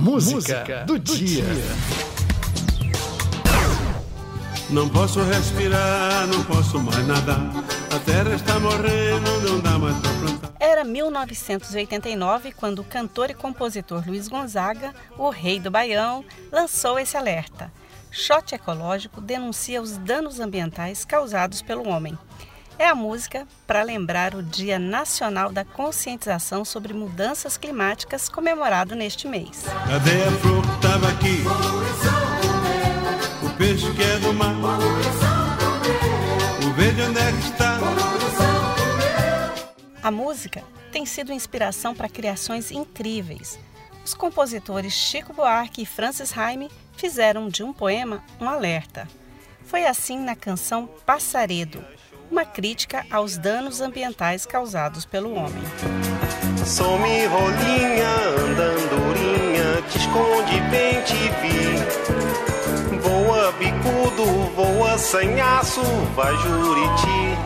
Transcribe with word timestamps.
Música 0.00 0.84
do 0.86 0.98
dia. 0.98 1.44
Não 4.70 4.88
posso 4.88 5.22
respirar, 5.22 6.26
não 6.26 6.42
posso 6.44 6.78
mais 6.80 7.06
nadar. 7.06 7.52
A 7.94 7.98
terra 7.98 8.34
está 8.34 8.58
morrendo, 8.58 9.40
não 9.46 9.60
dá 9.60 9.78
mais 9.78 9.94
pra 9.98 10.10
plantar. 10.10 10.52
Era 10.58 10.84
1989 10.84 12.52
quando 12.52 12.78
o 12.78 12.84
cantor 12.84 13.28
e 13.28 13.34
compositor 13.34 14.02
Luiz 14.06 14.26
Gonzaga, 14.26 14.94
o 15.18 15.28
rei 15.28 15.60
do 15.60 15.70
Baião, 15.70 16.24
lançou 16.50 16.98
esse 16.98 17.18
alerta. 17.18 17.70
Shot 18.10 18.54
Ecológico 18.54 19.20
denuncia 19.20 19.82
os 19.82 19.98
danos 19.98 20.40
ambientais 20.40 21.04
causados 21.04 21.60
pelo 21.60 21.86
homem. 21.86 22.18
É 22.80 22.88
a 22.88 22.94
música 22.94 23.46
para 23.66 23.82
lembrar 23.82 24.34
o 24.34 24.42
Dia 24.42 24.78
Nacional 24.78 25.52
da 25.52 25.66
Conscientização 25.66 26.64
sobre 26.64 26.94
Mudanças 26.94 27.58
Climáticas, 27.58 28.26
comemorado 28.26 28.94
neste 28.94 29.28
mês. 29.28 29.64
Cadê 29.86 30.22
a 30.22 30.30
flor 30.40 30.62
que 30.62 30.80
tava 30.80 31.08
aqui? 31.08 31.42
O 33.44 33.50
peixe 33.58 33.92
que 33.92 34.02
é 34.02 34.18
do 34.20 34.32
mar. 34.32 34.54
O 36.66 36.72
verde 36.72 37.02
onde 37.02 37.18
é 37.18 37.32
que 37.32 37.38
está? 37.52 37.78
A 40.02 40.10
música 40.10 40.64
tem 40.90 41.04
sido 41.04 41.34
inspiração 41.34 41.94
para 41.94 42.08
criações 42.08 42.70
incríveis. 42.70 43.58
Os 44.02 44.14
compositores 44.14 44.94
Chico 44.94 45.34
Buarque 45.34 45.82
e 45.82 45.86
Francis 45.86 46.34
Haime 46.34 46.70
fizeram 46.96 47.46
de 47.50 47.62
um 47.62 47.74
poema 47.74 48.24
um 48.40 48.48
alerta. 48.48 49.06
Foi 49.66 49.84
assim 49.84 50.18
na 50.18 50.34
canção 50.34 50.88
Passaredo, 51.04 51.84
uma 52.30 52.44
crítica 52.44 53.04
aos 53.10 53.36
danos 53.36 53.80
ambientais 53.80 54.46
causados 54.46 55.04
pelo 55.04 55.34
homem. 55.34 55.62
Some 56.64 57.26
rolinha, 57.26 58.08
andandurinha, 58.38 59.82
te 59.90 59.98
esconde 59.98 60.60
bem 60.70 61.02
te 61.02 61.14
vi. 61.40 63.00
Voa 63.00 63.52
bicudo, 63.52 64.24
voa 64.54 64.96
sanhaço, 64.96 65.82
vai 66.14 66.36
juriti. 66.36 67.36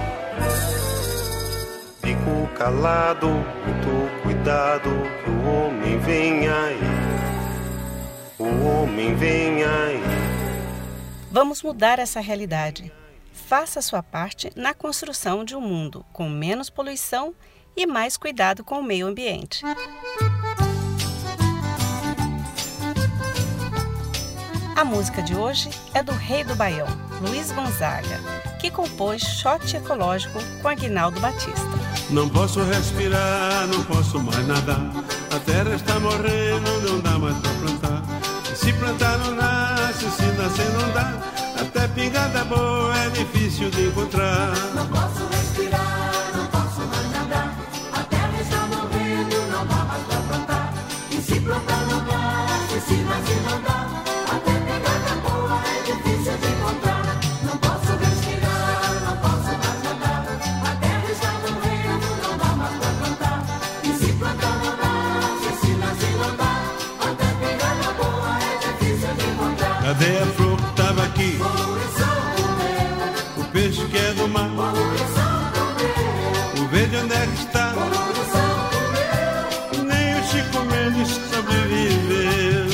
Fico 2.03 2.48
calado, 2.55 3.28
muito 3.28 4.22
cuidado, 4.22 4.91
que 5.25 5.31
o 5.31 5.48
homem 5.48 5.98
vem 6.00 6.48
aí. 6.48 6.81
O 8.39 8.66
homem 8.66 9.14
vem 9.14 9.64
aí. 9.64 10.03
Vamos 11.31 11.62
mudar 11.62 11.98
essa 11.98 12.20
realidade. 12.20 12.92
Faça 13.35 13.83
sua 13.83 14.03
parte 14.03 14.51
na 14.55 14.73
construção 14.73 15.45
de 15.45 15.57
um 15.57 15.61
mundo 15.61 16.07
com 16.13 16.29
menos 16.31 16.71
poluição 16.71 17.35
e 17.77 17.85
mais 17.85 18.17
cuidado 18.17 18.63
com 18.65 18.79
o 18.79 18.83
meio 18.83 19.07
ambiente. 19.09 19.63
A 24.77 24.85
música 24.85 25.23
de 25.23 25.35
hoje 25.35 25.69
é 25.93 26.03
do 26.03 26.12
Rei 26.12 26.45
do 26.45 26.55
Baião, 26.55 26.87
Luiz 27.21 27.51
Gonzaga, 27.51 28.21
que 28.61 28.71
compôs 28.71 29.23
Shot 29.23 29.77
Ecológico 29.77 30.39
com 30.62 30.69
Aguinaldo 30.69 31.21
Batista. 31.21 31.62
Não 32.11 32.29
posso 32.29 32.62
respirar, 32.62 33.67
não 33.67 33.85
posso 33.85 34.21
mais 34.21 34.47
nadar. 34.47 34.91
A 35.35 35.41
terra 35.41 35.75
está 35.75 35.99
morrendo, 35.99 36.81
não 36.89 37.01
dá 37.01 37.19
mais 37.19 37.37
pra 37.39 37.51
plantar. 37.55 38.03
Se 38.55 38.73
plantar 38.75 39.19
não 39.19 39.35
nasce, 39.35 40.11
se 40.11 40.23
nascer 40.39 40.71
não 40.73 40.93
dá. 40.93 41.44
Até 41.65 41.89
pingada 41.89 42.45
boa 42.45 42.95
é 42.98 43.09
difícil 43.09 43.70
de 43.70 43.87
encontrar. 43.87 44.44
O 76.61 76.69
verde 76.69 76.97
onde 76.97 77.15
é 77.15 77.25
está? 77.34 77.72
Nem 79.87 80.19
o 80.19 80.25
Chico 80.25 80.65
Mendes 80.65 81.21
sobreviveu. 81.33 82.65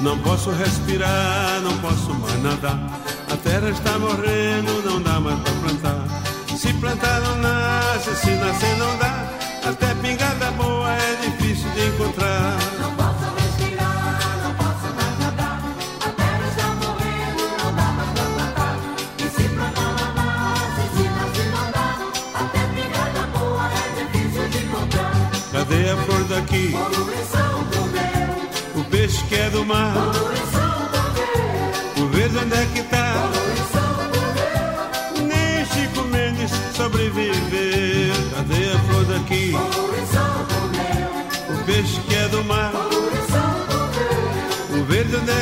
Não 0.00 0.18
posso 0.18 0.50
respirar, 0.50 1.60
não 1.62 1.78
posso 1.78 2.12
mais 2.14 2.42
nadar. 2.42 2.80
A 3.30 3.36
terra 3.36 3.70
está 3.70 3.96
morrendo, 3.98 4.82
não 4.84 5.00
dá 5.00 5.20
mais 5.20 5.38
pra 5.38 5.52
plantar. 5.52 6.22
Se 6.56 6.72
plantar 6.74 7.20
não 7.20 7.38
nasce, 7.38 8.14
se 8.16 8.30
nascer 8.32 8.71
Cadê 25.72 25.88
a 25.88 25.96
flor 25.96 26.24
daqui? 26.24 26.74
O 28.76 28.84
peixe 28.90 29.24
que 29.24 29.34
é 29.34 29.48
do 29.48 29.64
mar. 29.64 29.94
O 31.96 32.06
verde 32.08 32.36
onde 32.36 32.54
é 32.54 32.66
que 32.74 32.82
tá? 32.82 33.30
Nem 35.16 35.64
Chico 35.64 36.04
Mendes 36.08 36.50
sobreviveu. 36.76 37.32
Cadê 38.34 38.70
a 38.70 38.78
flor 38.80 39.04
daqui? 39.06 39.54
O 41.48 41.64
peixe 41.64 42.00
que 42.02 42.16
é 42.16 42.28
do 42.28 42.44
mar. 42.44 42.72
O 44.78 44.84
verde 44.84 45.16
onde 45.16 45.30
é 45.30 45.41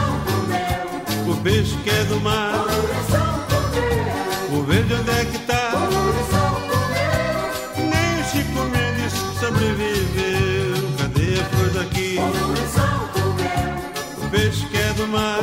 Peixe 1.43 1.75
que 1.83 1.89
é 1.89 2.03
do 2.03 2.19
mar. 2.21 2.53
O 4.51 4.63
verde 4.63 4.93
onde 4.93 5.09
é 5.09 5.25
que 5.25 5.39
tá? 5.39 5.71
Nem 7.77 8.21
o 8.21 8.23
Chico 8.25 8.61
Mendes 8.69 9.13
sobreviveu. 9.39 10.97
Cadê 10.99 11.39
a 11.39 11.45
flor 11.45 11.69
daqui? 11.69 12.19
O 14.17 14.29
peixe 14.29 14.65
que 14.67 14.77
é 14.77 14.93
do 14.93 15.07
mar. 15.07 15.39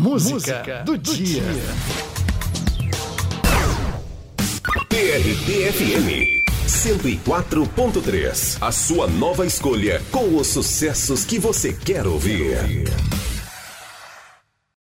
Música 0.00 0.82
do 0.86 0.96
dia. 0.96 1.42
TRT-FM 4.88 6.40
104.3. 6.66 8.56
A 8.62 8.72
sua 8.72 9.06
nova 9.06 9.44
escolha 9.44 10.00
com 10.10 10.36
os 10.36 10.46
sucessos 10.46 11.26
que 11.26 11.38
você 11.38 11.74
quer 11.74 12.06
ouvir. 12.06 12.56